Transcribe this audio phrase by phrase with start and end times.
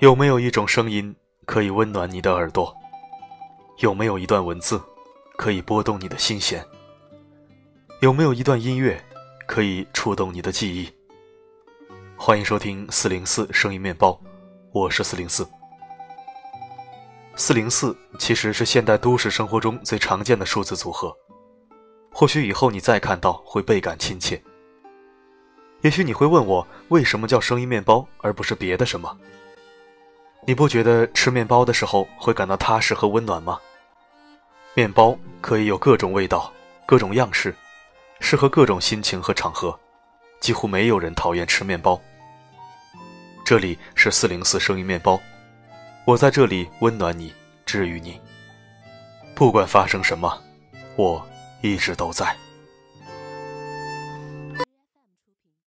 [0.00, 2.74] 有没有一种声音可以温暖你的耳朵？
[3.80, 4.80] 有没有一段文字
[5.36, 6.64] 可以拨动你的心弦？
[8.00, 8.98] 有没有一段音乐
[9.46, 10.88] 可以触动你的记忆？
[12.16, 14.18] 欢迎收听四零四声音面包，
[14.72, 15.46] 我是四零四。
[17.36, 21.14] 四零四其实是现代都市生活中最常见的数字组合，
[22.10, 24.42] 或许以后你再看到会倍感亲切。
[25.82, 29.14] 也许你会问我，为什么叫声音面包而不是别的什么？
[30.46, 33.58] 你不觉得吃面包的时候会感到踏实和温暖吗？
[34.74, 36.52] 面包可以有各种味道、
[36.86, 37.54] 各种样式，
[38.20, 39.78] 适合各种心情和场合，
[40.40, 42.00] 几乎没有人讨厌吃面包。
[43.44, 45.20] 这里是四零四声音面包，
[46.06, 47.32] 我在这里温暖你，
[47.66, 48.20] 治愈你。
[49.34, 50.40] 不管发生什么，
[50.96, 51.24] 我
[51.60, 52.34] 一直都在。